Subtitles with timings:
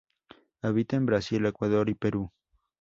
[0.63, 2.31] Habita en Brasil, Ecuador y Perú.